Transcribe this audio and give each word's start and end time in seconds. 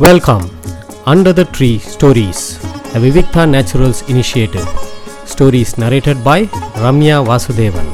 Welcome 0.00 0.44
under 1.04 1.32
the 1.32 1.42
tree 1.56 1.68
stories 1.92 2.42
the 2.92 2.98
Vivikta 2.98 3.42
naturals 3.52 4.00
initiative 4.08 4.66
stories 5.32 5.72
narrated 5.80 6.20
by 6.22 6.44
Ramya 6.82 7.16
Vasudevan 7.28 7.88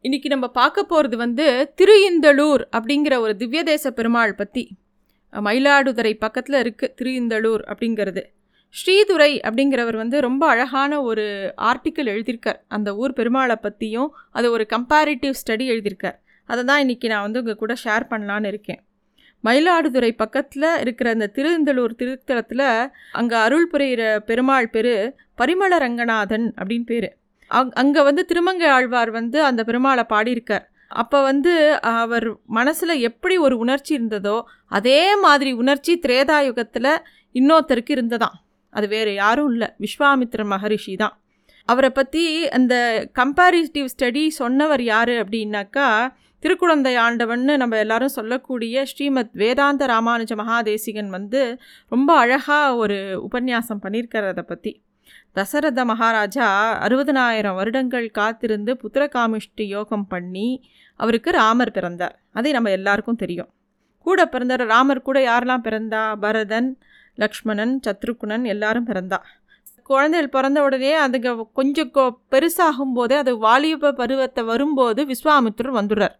இன்னைக்கு 0.00 0.28
நம்ம 0.28 0.48
பார்க்க 0.48 0.84
போகிறது 0.84 1.16
வந்து 1.16 1.72
திருஇந்தளூர் 1.76 2.68
அப்படிங்கிற 2.76 3.18
ஒரு 3.18 3.34
திவ்யதேச 3.38 3.90
பெருமாள் 3.90 4.34
பற்றி 4.34 4.64
மயிலாடுதுறை 5.32 6.14
பக்கத்தில் 6.18 6.58
இருக்குது 6.62 6.94
திருஇந்தளூர் 6.94 7.64
அப்படிங்கிறது. 7.66 8.24
ஸ்ரீதுரை 8.74 9.30
அப்படிங்கிறவர் 9.48 9.96
வந்து 9.96 10.20
ரொம்ப 10.20 10.48
அழகான 10.48 11.02
ஒரு 11.02 11.54
ஆர்டிக்கிள் 11.56 12.10
எழுதியிருக்கார். 12.14 12.60
அந்த 12.68 12.96
ஊர் 12.96 13.12
பெருமாளை 13.12 13.54
பற்றியும் 13.54 14.14
அது 14.30 14.50
ஒரு 14.50 14.66
கம்பேரிட்டிவ் 14.70 15.34
ஸ்டடி 15.42 15.66
எழுதியிருக்கார். 15.74 16.18
அதை 16.50 16.62
தான் 16.70 16.82
இன்றைக்கி 16.84 17.08
நான் 17.12 17.26
வந்து 17.26 17.40
உங்கள் 17.42 17.60
கூட 17.62 17.74
ஷேர் 17.84 18.04
பண்ணலான்னு 18.12 18.50
இருக்கேன். 18.52 18.80
மயிலாடுதுறை 19.44 20.10
பக்கத்தில் 20.22 20.68
இருக்கிற 20.84 21.08
அந்த 21.16 21.26
திருந்தலூர் 21.36 21.98
திருத்தலத்தில் 22.00 22.66
அங்கே 23.20 23.36
அருள் 23.44 23.68
புரிகிற 23.72 24.02
பெருமாள் 24.28 24.72
பேர் 24.74 24.94
பரிமள 25.40 25.72
ரங்கநாதன் 25.84 26.46
அப்படின்னு 26.58 26.88
பேர். 26.92 27.08
அங் 27.50 27.70
அங்கே 27.82 28.00
வந்து 28.08 28.22
திருமங்கை 28.30 28.68
ஆழ்வார் 28.76 29.10
வந்து 29.18 29.38
அந்த 29.50 29.60
பெருமாளை 29.68 30.04
பாடியிருக்கார். 30.14 30.66
அப்போ 31.02 31.18
வந்து 31.30 31.52
அவர் 31.92 32.26
மனசில் 32.58 32.94
எப்படி 33.08 33.34
ஒரு 33.46 33.54
உணர்ச்சி 33.64 33.92
இருந்ததோ 33.98 34.36
அதே 34.78 35.00
மாதிரி 35.24 35.50
உணர்ச்சி 35.62 35.94
திரேதாயுகத்தில் 36.04 36.92
இன்னொருத்தருக்கு 37.34 37.92
இருந்ததாம். 37.96 38.36
அது 38.74 38.86
வேறு 38.94 39.12
யாரும் 39.22 39.50
இல்லை. 39.52 39.68
விஸ்வாமித்ர 39.84 40.44
மகரிஷி 40.52 40.94
தான். 41.02 41.14
அவரை 41.68 41.90
பற்றி 41.90 42.24
அந்த 42.56 42.74
கம்பேரிட்டிவ் 43.20 43.88
ஸ்டடி 43.94 44.22
சொன்னவர் 44.40 44.82
யார் 44.92 45.14
அப்படின்னாக்கா 45.22 45.88
திருக்குழந்தை 46.42 46.96
ஆண்டவன்னு 46.96 47.56
நம்ம 47.56 47.78
எல்லாரும் 47.78 48.08
சொல்லக்கூடிய 48.08 48.84
ஸ்ரீமத் 48.86 49.32
வேதாந்த 49.32 49.86
ராமானுஜ 49.86 50.32
மகாதேசிகன் 50.34 51.08
வந்து 51.08 51.40
ரொம்ப 51.88 52.16
அழகாக 52.16 52.76
ஒரு 52.76 53.28
உபன்யாசம் 53.30 53.82
பண்ணியிருக்கிறத 53.82 54.42
பற்றி 54.42 54.72
தசரத 55.32 55.84
மகாராஜா 55.84 56.46
அறுபதனாயிரம் 56.86 57.54
வருடங்கள் 57.54 58.10
காத்திருந்து 58.10 58.72
புத்திரகாமிஷ்டி 58.74 59.64
யோகம் 59.66 60.06
பண்ணி 60.06 60.48
அவருக்கு 61.00 61.30
ராமர் 61.30 61.70
பிறந்தார். 61.70 62.22
அதை 62.32 62.52
நம்ம 62.52 62.70
எல்லாருக்கும் 62.70 63.16
தெரியும். 63.16 63.50
கூட 64.06 64.26
பிறந்தார் 64.26 64.64
ராமர் 64.66 65.02
கூட 65.02 65.18
யாரெல்லாம் 65.20 65.64
பிறந்தா? 65.64 66.18
பரதன் 66.18 66.70
லக்ஷ்மணன் 67.14 67.80
சத்ருகுணன் 67.86 68.44
எல்லாரும் 68.44 68.86
பிறந்தா. 68.86 69.18
குழந்தைகள் 69.82 70.28
பிறந்த 70.28 70.62
உடனே 70.62 70.92
அதுங்க 70.98 71.46
கொஞ்சம் 71.52 71.90
கொ 71.94 72.02
பெருசாகும் 72.30 72.94
போதே 72.94 73.16
அது 73.16 73.38
வாலிப 73.38 73.92
பருவத்தை 73.92 74.44
வரும்போது 74.44 75.04
விஸ்வாமித்ரர் 75.04 75.78
வந்துடுறார். 75.78 76.16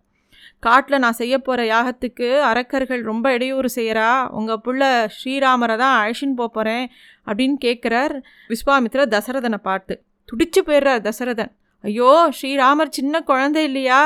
காட்டில் 0.63 1.03
நான் 1.05 1.19
செய்ய 1.21 1.35
போகிற 1.39 1.61
யாகத்துக்கு 1.65 2.29
அரக்கர்கள் 2.51 3.03
ரொம்ப 3.03 3.33
இடையூறு 3.37 3.69
செய்கிறா 3.77 4.09
உங்கள் 4.29 4.61
புள்ள 4.65 4.83
ஸ்ரீராமரை 5.17 5.77
தான் 5.77 5.97
அழைச்சின்னு 6.01 6.39
போக 6.41 6.49
போகிறேன் 6.49 6.87
அப்படின்னு 7.27 7.57
கேட்குறார் 7.67 8.15
விஸ்வாமித்ர 8.49 9.07
தசரதனை 9.15 9.61
பார்த்து 9.69 9.95
துடிச்சு 10.29 10.61
போயிடுறார் 10.67 11.05
தசரதன். 11.09 11.53
ஐயோ 11.85 12.11
ஸ்ரீராமர் 12.39 12.97
சின்ன 12.99 13.21
குழந்தை 13.21 13.63
இல்லையா? 13.65 14.01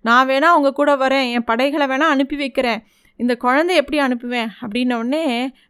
நான் 0.00 0.28
வேணா 0.28 0.48
உங்கள் 0.56 0.76
கூட 0.80 0.96
வரேன் 0.96 1.28
என் 1.34 1.44
படைகளை 1.44 1.86
வேணால் 1.86 2.14
அனுப்பி 2.14 2.36
வைக்கிறேன். 2.36 2.82
இந்த 3.20 3.32
குழந்தை 3.36 3.74
எப்படி 3.76 3.98
அனுப்புவேன்? 4.06 4.50
அப்படின்ன 4.62 5.16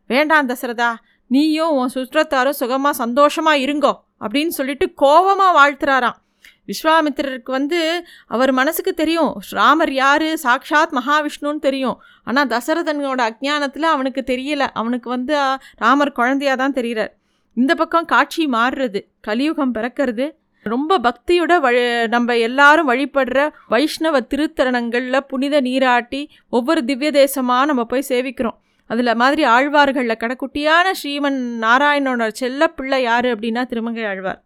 வேண்டாம் 0.07 0.49
தசரதா 0.49 0.91
நீயும் 1.31 1.77
உன் 1.79 1.95
சுற்றத்தாரும் 1.95 2.61
சுகமாக 2.62 3.01
சந்தோஷமாக 3.03 3.62
இருங்கோ 3.67 3.93
அப்படின்னு 4.21 4.53
சொல்லிட்டு 4.59 4.87
கோபமாக 4.95 5.57
வாழ்த்துறாராம். 5.59 6.19
விஸ்வாமித்திரருக்கு 6.67 7.51
வந்து 7.59 8.05
அவர் 8.27 8.53
மனசுக்கு 8.53 8.95
தெரியும். 8.95 9.33
ராமர் 9.51 9.93
யார்? 9.93 10.29
சாக்ஷாத் 10.45 10.95
மகாவிஷ்ணுன்னு 10.98 11.59
தெரியும். 11.59 11.98
ஆனால் 12.25 12.47
தசரதனோட 12.47 13.23
அஜ்ஞானத்தில் 13.31 13.91
அவனுக்கு 13.95 14.25
தெரியலை. 14.27 14.69
அவனுக்கு 14.73 15.11
வந்து 15.11 15.34
ராமர் 15.77 16.12
குழந்தையாக 16.12 16.59
தான் 16.62 16.73
தெரிகிறார் 16.73 17.12
இந்த 17.56 17.75
பக்கம் 17.75 18.05
காட்சி 18.05 18.47
மாறுறது. 18.47 19.00
கலியுகம் 19.21 19.75
பிறக்கிறது. 19.75 20.27
ரொம்ப 20.62 20.99
பக்தியோட 20.99 21.61
வழி 21.61 22.06
நம்ம 22.06 22.37
எல்லாரும் 22.37 22.88
வழிபடுற 22.91 23.49
வைஷ்ணவ 23.69 24.21
திருத்தரணங்களில் 24.21 25.27
புனித 25.28 25.61
நீராட்டி 25.61 26.21
ஒவ்வொரு 26.49 26.84
திவ்ய 26.84 27.11
தேசமாக 27.11 27.65
நம்ம 27.65 27.84
போய் 27.84 28.09
சேவிக்கிறோம். 28.09 28.56
அதில் 28.87 29.15
மாதிரி 29.15 29.44
ஆழ்வார்களில் 29.44 30.22
கடக்குட்டியான 30.22 30.87
ஸ்ரீமன் 31.03 31.38
நாராயணனோட 31.65 32.28
செல்ல 32.28 32.69
பிள்ளை 32.69 33.03
யார் 33.03 33.25
அப்படின்னா 33.25 33.65
திருமங்கை 33.67 34.05
ஆழ்வார். 34.05 34.41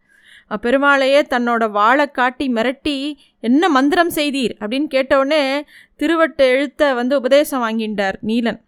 பெருமாளையே 0.57 1.21
தன்னோட 1.35 1.71
வாழை 1.71 2.07
காட்டி 2.11 2.47
மிரட்டி 2.49 2.97
என்ன 3.41 3.69
மந்திரம் 3.69 4.13
செய்தீர்? 4.15 4.55
அப்படின்னு 4.61 4.89
கேட்டவுடனே 4.89 5.43
திருவட்டு 6.01 6.45
எழுத்த 6.55 6.95
வந்து 6.95 7.15
உபதேசம் 7.17 7.65
வாங்கிட்டார் 7.67 8.19
நீலன். 8.23 8.61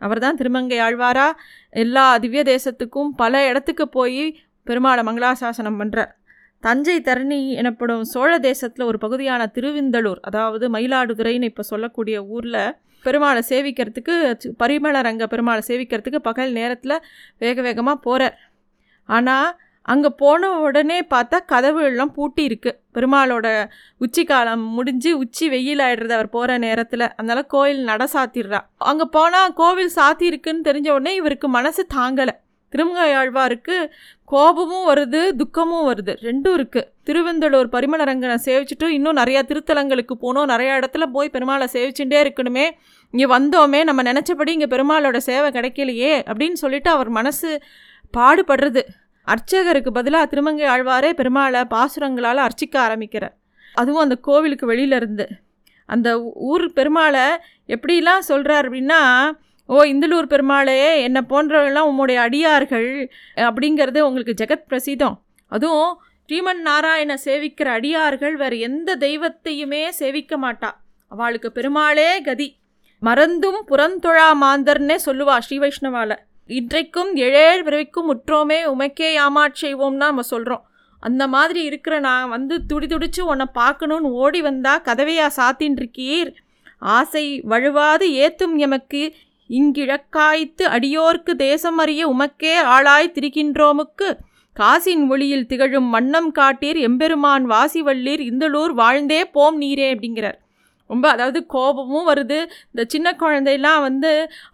அவர் 0.00 0.18
தான் 0.18 0.36
திருமங்கை 0.36 0.78
ஆழ்வாரா 0.78 1.28
எல்லா 1.74 2.04
திவ்ய 2.18 2.42
தேசத்துக்கும் 2.42 3.10
பல 3.16 3.46
இடத்துக்கு 3.46 3.88
போய் 3.88 4.24
பெருமாளை 4.66 5.02
மங்களாசாசனம் 5.02 5.78
பண்ணுறார் 5.80 6.12
தஞ்சை 6.62 6.96
தரணி 7.00 7.40
எனப்படும் 7.52 8.04
சோழ 8.04 8.38
தேசத்தில் 8.38 8.84
ஒரு 8.84 8.98
பகுதியான 8.98 9.42
திருவிந்தளூர் 9.46 10.20
அதாவது 10.20 10.70
மயிலாடுதுறைன்னு 10.70 11.42
இப்போ 11.42 11.62
சொல்லக்கூடிய 11.62 12.26
ஊரில் 12.26 12.60
பெருமாளை 13.04 13.42
சேவிக்கிறதுக்கு 13.48 14.14
பரிமள 14.58 15.00
ரங்க 15.00 15.26
பெருமாளை 15.26 15.62
சேவிக்கிறதுக்கு 15.68 16.20
பகல் 16.20 16.52
நேரத்தில் 16.52 16.96
வேக 17.38 17.62
வேகமாக 17.62 17.98
போகிறார் 17.98 18.36
ஆனால் 19.08 19.48
அங்கே 19.92 20.10
போன 20.22 20.50
உடனே 20.66 20.98
பார்த்தா 21.12 21.38
கதவு 21.52 21.80
எல்லாம் 21.90 22.12
பூட்டி 22.16 22.42
இருக்கு. 22.48 22.70
பெருமாளோட 22.96 23.46
உச்சி 24.04 24.22
காலம் 24.30 24.64
முடிஞ்சு 24.76 25.10
உச்சி 25.22 25.46
வெயில் 25.54 25.82
ஆயிடுறது 25.86 26.14
அவர் 26.18 26.34
போகிற 26.36 26.58
நேரத்தில். 26.66 27.06
அதனால 27.18 27.42
கோயில் 27.54 27.80
நட 27.90 28.04
சாத்திடுறா. 28.14 28.60
அங்கே 28.90 29.06
போனால் 29.16 29.54
கோவில் 29.62 29.96
சாத்தி 29.96 30.26
இருக்குன்னு 30.32 30.68
தெரிஞ்ச 30.68 30.90
உடனே 30.98 31.14
இவருக்கு 31.20 31.48
மனசு 31.58 31.84
தாங்கலை. 31.96 32.34
திருமங்கையாழ்வாருக்கு 32.72 33.76
கோபமும் 34.32 34.86
வருது 34.88 35.20
துக்கமும் 35.40 35.86
வருது. 35.90 36.12
ரெண்டும் 36.26 36.56
இருக்குது 36.58 36.88
திருவெந்தலூர் 37.08 37.68
பரிமளரங்கனை 37.74 38.36
சேவிச்சுட்டு 38.46 38.86
இன்னும் 38.96 39.18
நிறையா 39.20 39.42
திருத்தலங்களுக்கு 39.50 40.14
போகணும் 40.24 40.50
நிறையா 40.52 40.72
இடத்துல 40.80 41.06
போய் 41.14 41.34
பெருமாளை 41.36 41.66
சேவிச்சுட்டே 41.76 42.18
இருக்கணுமே. 42.24 42.66
இங்கே 43.14 43.28
வந்தோமே 43.36 43.80
நம்ம 43.90 44.02
நினச்சபடி 44.10 44.52
இங்கே 44.58 44.70
பெருமாளோட 44.74 45.20
சேவை 45.28 45.50
கிடைக்கலையே 45.58 46.14
அப்படின்னு 46.30 46.58
சொல்லிட்டு 46.64 46.90
அவர் 46.96 47.10
மனசு 47.18 47.50
பாடுபடுறது. 48.16 48.82
அர்ச்சகருக்கு 49.30 49.90
பதிலாக 49.90 50.26
திருமங்கை 50.26 50.66
ஆழ்வாரே 50.68 51.10
பெருமாளை 51.12 51.64
பாசுரங்களால் 51.70 52.44
அர்ச்சிக்க 52.46 52.80
ஆரம்பிக்கிறார். 52.80 53.36
அதுவும் 53.74 54.02
அந்த 54.02 54.16
கோவிலுக்கு 54.16 54.72
வெளியிலேருந்து 54.72 55.26
அந்த 55.86 56.22
ஊர் 56.22 56.64
பெருமாளை 56.76 57.26
எப்படிலாம் 57.66 58.18
சொல்கிறார் 58.18 58.70
அப்படின்னா 58.70 59.30
ஓ 59.66 59.82
இந்தலூர் 59.82 60.30
பெருமாளே 60.32 61.02
என்னை 61.02 61.22
போன்றவர்கள்லாம் 61.30 61.88
உம்முடைய 61.90 62.14
அடியார்கள் 62.14 63.10
அப்படிங்கிறது 63.36 64.00
உங்களுக்கு 64.00 64.44
ஜெகத் 64.44 64.68
பிரசிதம். 64.68 65.16
அதுவும் 65.46 66.00
ஸ்ரீமன் 66.26 66.60
நாராயண 66.60 67.18
சேவிக்கிற 67.24 67.64
அடியார்கள் 67.64 68.36
வேறு 68.36 68.58
எந்த 68.58 68.96
தெய்வத்தையுமே 68.96 69.88
சேவிக்க 69.88 70.38
மாட்டா. 70.38 70.70
அவளுக்கு 71.08 71.52
பெருமாளே 71.52 72.20
கதி. 72.20 72.56
மறந்தும் 73.00 73.60
புறந்தொழா 73.68 74.28
மாந்தர்னே 74.42 74.96
சொல்லுவா 75.06 75.38
ஸ்ரீ 75.38 75.58
வைஷ்ணவால. 75.58 76.16
இன்றைக்கும் 76.50 77.16
ஏழேழு 77.16 77.62
பிறவிக்கும் 77.62 78.06
முற்றோமே 78.10 78.58
உமைக்கே 78.72 79.08
யாமாட் 79.16 79.56
செய்வோம்னா 79.60 80.06
நம்ம 80.10 80.22
சொல்கிறோம் 80.22 80.62
அந்த 81.00 81.28
மாதிரி 81.28 81.62
இருக்கிற 81.62 81.98
நான் 81.98 82.28
வந்து 82.28 82.54
துடி 82.66 82.86
துடிச்சு 82.86 83.20
உன்னை 83.20 83.46
பார்க்கணுன்னு 83.54 84.08
ஓடி 84.22 84.40
வந்தால் 84.40 84.80
கதவையா 84.84 85.26
சாத்தின்றிருக்கீர். 85.36 86.30
ஆசை 86.78 87.24
வழுவாது 87.40 88.08
ஏத்தும் 88.24 88.56
எமக்கு 88.56 89.02
இங்கிழக்காய்த்து 89.50 90.64
அடியோர்க்கு 90.76 91.34
தேசம் 91.36 91.78
அறிய 91.78 92.08
உமக்கே 92.08 92.56
ஆளாய் 92.76 93.14
திரிகின்றோமுக்கு. 93.16 94.10
காசின் 94.56 95.06
ஒளியில் 95.08 95.46
திகழும் 95.46 95.90
வண்ணம் 95.90 96.34
காட்டீர் 96.34 96.80
எம்பெருமான் 96.88 97.46
வாசிவள்ளீர் 97.50 98.24
இந்தளூர் 98.30 98.74
வாழ்ந்தே 98.82 99.24
போம் 99.24 99.60
நீரே 99.60 99.88
அப்படிங்கிறார். 99.94 100.38
ரொம்ப 100.90 101.04
அதாவது 101.14 101.40
கோபமும் 101.54 102.08
வருது. 102.10 102.38
இந்த 102.72 102.84
சின்ன 102.94 103.08
குழந்தையெல்லாம் 103.22 103.80
வந்து 103.88 104.12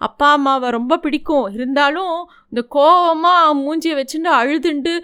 அப்பா 0.09 0.31
அம்மாவை 0.39 0.71
ரொம்ப 0.79 0.99
பிடிக்கும். 1.05 1.47
இருந்தாலும் 1.57 2.17
இந்த 2.53 2.63
கோபமாக 2.77 3.55
மூஞ்சியை 3.63 3.97
வச்சுட்டு 4.01 4.33
அழுதுண்டு 4.41 4.95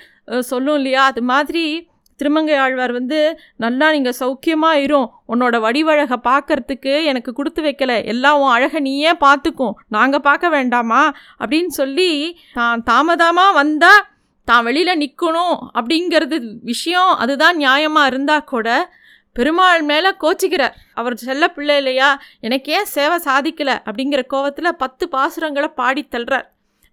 சொல்லும் 0.50 0.78
இல்லையா? 0.80 1.04
அது 1.12 1.22
மாதிரி 1.32 1.64
திருமங்கை 2.20 2.56
ஆழ்வார் 2.62 2.92
வந்து 2.98 3.18
நல்லா 3.64 3.86
நீங்கள் 3.94 4.16
சௌக்கியமாக 4.20 4.82
இரும். 4.84 5.08
உன்னோட 5.32 5.56
வடிவழகை 5.66 6.18
பார்க்கறதுக்கு 6.30 6.92
எனக்கு 7.10 7.30
கொடுத்து 7.38 7.60
வைக்கல. 7.66 7.92
எல்லாம் 8.12 8.38
உன் 8.42 8.54
அழகை 8.56 8.80
நீயே 8.88 9.12
பார்த்துக்கும். 9.26 9.74
நாங்கள் 9.96 10.26
பார்க்க 10.28 10.56
வேண்டாமா? 10.56 11.02
அப்படின்னு 11.42 11.72
சொல்லி 11.80 12.10
தான் 12.58 12.84
தாமதமாக 12.90 13.58
வந்தால் 13.60 14.02
தான் 14.48 14.64
வெளியில் 14.66 15.00
நிற்கணும் 15.02 15.56
அப்படிங்கிறது 15.78 16.36
விஷயம் 16.70 17.12
அதுதான் 17.22 17.56
நியாயமாக 17.62 18.10
இருந்தால் 18.12 18.48
கூட 18.52 18.68
பெருமாள் 19.40 19.82
மேலே 19.90 20.10
கோச்சிக்கிறார். 20.22 20.74
அவர் 21.00 21.16
செல்ல 21.26 21.44
பிள்ளை 21.56 21.76
இல்லையா? 21.80 22.08
எனக்கு 22.46 22.72
ஏன் 22.78 22.90
சேவை 22.94 23.18
சாதிக்கலை? 23.28 23.76
அப்படிங்கிற 23.88 24.22
கோவத்தில் 24.32 24.78
பத்து 24.82 25.04
பாசுரங்களை 25.12 25.68
பாடி 25.80 26.02
தள்ளுறார். 26.14 26.48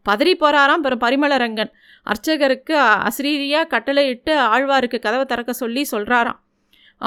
பதறி 0.05 0.33
போகிறாராம் 0.41 0.83
பெரும் 0.83 1.03
பரிமளரங்கன். 1.05 1.71
அர்ச்சகருக்கு 2.11 2.75
அசிரீரியாக 3.07 3.71
கட்டளையிட்டு 3.73 4.33
ஆழ்வாருக்கு 4.53 4.97
கதவை 5.05 5.25
திறக்க 5.31 5.53
சொல்லி 5.63 5.81
சொல்கிறாராம் 5.91 6.39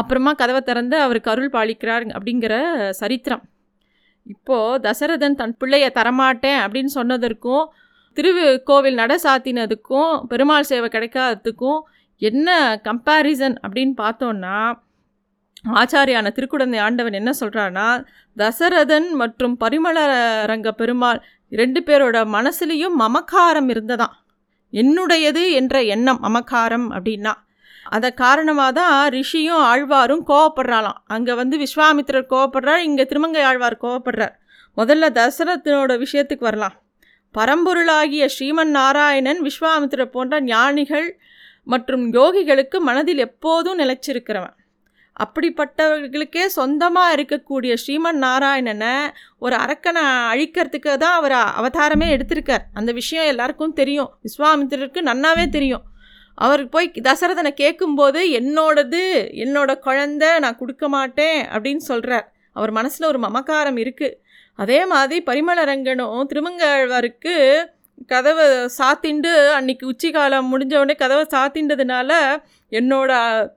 அப்புறமா 0.00 0.32
கதவை 0.40 0.60
திறந்து 0.60 0.96
அவருக்கு 1.04 1.30
அருள் 1.30 1.52
பாலிக்கிறார் 1.54 2.04
அப்படிங்கிற 2.16 2.54
சரித்திரம். 3.00 3.42
இப்போது 4.26 4.80
தசரதன் 4.84 5.38
தன் 5.40 5.56
பிள்ளையை 5.60 5.88
தரமாட்டேன் 5.94 6.60
அப்படின்னு 6.64 6.92
சொன்னதற்கும் 6.98 7.64
திருக்கோவில் 8.16 9.00
நட 9.00 9.14
சாத்தினதுக்கும் 9.24 10.12
பெருமாள் 10.26 10.68
சேவை 10.70 10.88
கிடைக்காததுக்கும் 10.94 11.80
என்ன 12.22 12.58
கம்பேரிசன் 12.84 13.56
அப்படின்னு 13.66 13.94
பார்த்தோன்னா 14.02 14.56
ஆச்சாரியான 15.64 16.32
திருக்குடந்தை 16.36 16.78
ஆண்டவன் 16.80 17.12
என்ன 17.12 17.32
சொல்கிறான்னா 17.40 18.04
தசரதன் 18.36 19.08
மற்றும் 19.10 19.56
பரிமளரங்க 19.60 20.70
பெருமாள் 20.70 21.22
ரெண்டு 21.48 21.80
பேரோட 21.86 22.16
மனசுலேயும் 22.36 22.96
மமக்காரம் 22.98 23.68
இருந்ததாம். 23.68 24.14
என்னுடையது 24.72 25.50
என்ற 25.50 25.82
எண்ணம் 25.82 26.20
மமக்காரம் 26.22 26.88
அப்படின்னா. 26.90 27.32
அதை 27.84 28.14
காரணமாக 28.14 28.72
தான் 28.72 29.08
ரிஷியும் 29.08 29.62
ஆழ்வாரும் 29.72 30.22
கோவப்படுறாளாம். 30.26 30.98
அங்கே 31.06 31.32
வந்து 31.32 31.58
விஸ்வாமித்திரர் 31.58 32.30
கோவப்படுறார் 32.30 32.78
இங்கே 32.78 33.06
திருமங்கை 33.06 33.42
ஆழ்வார் 33.42 33.76
கோவப்படுறார். 33.82 34.34
முதல்ல 34.76 35.04
தசரதனோட 35.18 35.92
விஷயத்துக்கு 36.04 36.38
வரலாம். 36.38 36.76
பரம்பொருளாகிய 37.38 38.28
ஸ்ரீமன் 38.38 38.72
நாராயணன் 38.78 39.40
விஸ்வாமித்திரர் 39.42 40.14
போன்ற 40.16 40.40
ஞானிகள் 40.40 41.20
மற்றும் 41.64 42.12
யோகிகளுக்கு 42.12 42.78
மனதில் 42.78 43.18
எப்போதும் 43.18 43.78
நிலைச்சிருக்கிறவன். 43.78 44.54
அப்படிப்பட்டவர்களுக்கே 45.24 46.44
சொந்தமாக 46.56 47.14
இருக்கக்கூடிய 47.16 47.72
ஸ்ரீமன் 47.82 48.20
நாராயணனை 48.24 48.94
ஒரு 49.38 49.56
அரக்கனை 49.56 50.04
அழிக்கிறதுக்கு 50.32 50.92
தான் 50.96 51.16
அவர் 51.20 51.36
அவதாரமே 51.60 52.08
எடுத்திருக்கார். 52.16 52.64
அந்த 52.74 52.92
விஷயம் 52.92 53.30
எல்லாருக்கும் 53.32 53.72
தெரியும். 53.72 54.10
விஸ்வாமித்திரருக்கு 54.26 55.02
நன்னாவே 55.10 55.46
தெரியும். 55.48 55.84
அவர் 56.38 56.62
போய் 56.68 56.88
தசரதனை 57.08 57.50
கேட்கும்போது 57.54 58.20
என்னோடது 58.40 59.02
என்னோட 59.44 59.70
குழந்த 59.86 60.24
நான் 60.38 60.60
கொடுக்க 60.62 60.84
மாட்டேன் 60.88 61.40
அப்படின்னு 61.54 61.84
சொல்கிறார் 61.90 62.26
அவர் 62.52 62.70
மனசில் 62.70 63.10
ஒரு 63.12 63.18
மமக்காரம் 63.18 63.78
இருக்குது 63.84 64.16
அதே 64.58 64.78
மாதிரி 64.86 65.18
பரிமளரங்கனும் 65.26 66.28
திருமங்கழ்வருக்கு 66.30 67.34
கதவை 68.06 68.68
சாத்திண்டு 68.78 69.52
அன்னைக்கு 69.52 69.90
உச்சிக்காலம் 69.90 70.50
முடிஞ்ச 70.52 70.74
உடனே 70.76 70.94
கதவை 70.94 71.24
சாத்தின்றதுனால 71.30 72.12
என்னோட 72.70 73.12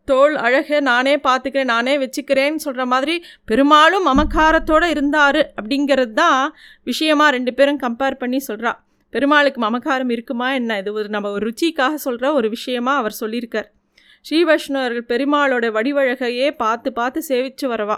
தோல் 0.05 0.35
அழகை 0.35 0.79
நானே 0.79 1.15
பார்த்துக்கிறேன் 1.15 1.63
நானே 1.63 1.97
வச்சுக்கிறேன்னு 1.97 2.55
சொல்கிற 2.55 2.85
மாதிரி 2.85 3.23
பெரும்பாலும் 3.45 4.07
மமக்காரத்தோடு 4.07 4.83
இருந்தார் 4.83 5.41
அப்படிங்கிறது 5.61 6.13
தான் 6.13 6.53
விஷயமாக 6.83 7.31
ரெண்டு 7.31 7.53
பேரும் 7.53 7.79
கம்பேர் 7.79 8.17
பண்ணி 8.17 8.41
சொல்கிறா 8.47 8.73
பெருமாளுக்கு 9.09 9.61
மமக்காரம் 9.61 10.09
இருக்குமா 10.09 10.53
என்ன? 10.53 10.77
இது 10.77 10.93
ஒரு 10.93 11.09
நம்ம 11.09 11.29
ஒரு 11.29 11.53
ருச்சிக்காக 11.53 11.93
சொல்கிற 11.93 12.33
ஒரு 12.33 12.49
விஷயமா 12.49 12.95
அவர் 12.95 13.15
சொல்லியிருக்கார். 13.19 13.67
ஸ்ரீ 14.21 14.43
வைஷ்ணவர்கள் 14.43 15.09
பெருமாளோட 15.09 15.65
வடிவழகையே 15.77 16.51
பார்த்து 16.51 16.93
பார்த்து 16.93 17.23
சேவித்து 17.27 17.65
வரவா. 17.65 17.97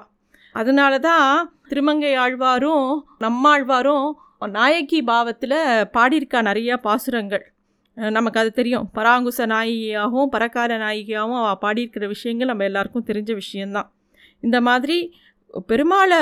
அதனால 0.51 1.00
தான் 1.00 1.53
திருமங்கை 1.68 2.18
ஆழ்வாரும் 2.18 3.01
நம்மாழ்வாரும் 3.19 4.07
நாயகி 4.42 5.02
பாவத்தில் 5.02 5.58
பாடியிருக்கா 5.96 6.40
நிறையா 6.50 6.76
பாசுரங்கள். 6.78 7.44
நமக்கு 7.98 8.40
அது 8.40 8.52
தெரியும். 8.52 8.90
பராங்குச 8.96 9.46
நாயகியாகவும் 9.54 10.32
பரக்கார 10.32 10.78
நாயகியாகவும் 10.78 11.40
அவள் 11.42 11.62
பாடியிருக்கிற 11.62 12.08
விஷயங்கள் 12.08 12.48
நம்ம 12.48 12.64
எல்லாருக்கும் 12.64 13.08
தெரிஞ்ச 13.08 13.34
விஷயந்தான் 13.34 13.92
இந்த 14.42 14.62
மாதிரி 14.62 14.98
பெருமாளை 15.68 16.20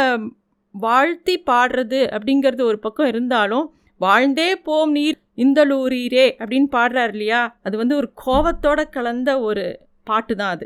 வாழ்த்தி 0.71 1.43
பாடுறது 1.45 2.01
அப்படிங்கிறது 2.15 2.61
ஒரு 2.61 2.79
பக்கம் 2.79 3.07
இருந்தாலும் 3.07 3.65
வாழ்ந்தே 3.97 4.55
போம் 4.55 4.91
நீர் 4.91 5.17
இந்தலூரீரே 5.37 6.25
அப்படின்னு 6.39 6.69
பாடுறார் 6.71 7.11
இல்லையா? 7.11 7.41
அது 7.63 7.75
வந்து 7.77 7.95
ஒரு 7.95 8.09
கோபத்தோட 8.25 8.89
கலந்த 8.89 9.29
ஒரு 9.39 9.65
பாட்டு 10.03 10.35
தான் 10.35 10.53
அது. 10.55 10.65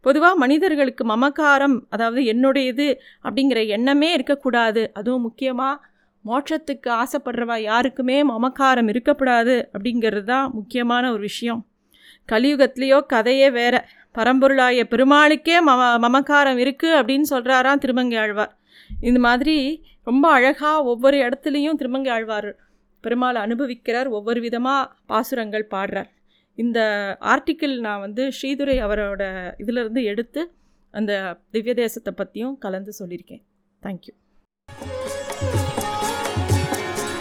பொதுவாக 0.00 0.36
மனிதர்களுக்கு 0.36 1.04
மமக்காரம் 1.04 1.76
அதாவது 1.88 2.20
என்னுடையது 2.32 2.86
அப்படிங்கிற 3.24 3.66
எண்ணமே 3.66 4.12
இருக்கக்கூடாது. 4.12 4.82
அதுவும் 4.94 5.22
முக்கியமாக 5.22 5.80
மோட்சத்துக்கு 6.24 6.90
ஆசைப்படுறவா 7.02 7.56
யாருக்குமே 7.60 8.18
மமக்காரம் 8.22 8.88
இருக்கக்கூடாது 8.88 9.54
அப்படிங்கிறது 9.72 10.24
தான் 10.24 10.52
முக்கியமான 10.52 11.12
ஒரு 11.12 11.22
விஷயம். 11.22 11.60
கலியுகத்துலேயோ 12.28 12.98
கதையே 13.14 13.50
வேற. 13.50 13.74
பரம்பொருளாய 14.16 14.84
பெருமாளுக்கே 14.92 15.56
மம 15.68 15.82
மமக்காரம் 16.04 16.58
இருக்குது 16.64 16.98
அப்படின்னு 16.98 17.26
சொல்கிறாராம் 17.30 17.82
திருமங்கை 17.84 18.18
ஆழ்வார் 18.18 18.52
இந்த 19.00 19.18
மாதிரி 19.18 19.56
ரொம்ப 20.02 20.24
அழகாக 20.32 20.84
ஒவ்வொரு 20.84 21.16
இடத்துலையும் 21.16 21.78
திருமங்கை 21.80 22.12
ஆழ்வார் 22.12 22.50
பெருமாளை 23.04 23.38
அனுபவிக்கிறார் 23.46 24.08
ஒவ்வொரு 24.08 24.40
விதமாக 24.40 24.90
பாசுரங்கள் 25.06 25.66
பாடுறார். 25.70 26.10
இந்த 26.58 26.78
ஆர்டிக்கிள் 27.34 27.74
நான் 27.80 28.00
வந்து 28.00 28.32
ஸ்ரீதுரை 28.38 28.76
அவரோட 28.86 29.22
இதிலிருந்து 29.56 30.02
எடுத்து 30.04 30.42
அந்த 30.94 31.12
திவ்ய 31.50 31.74
தேசத்தை 31.74 32.12
பற்றியும் 32.12 32.58
கலந்து 32.58 32.92
சொல்லியிருக்கேன். 33.00 33.44
Thank you 33.82 34.14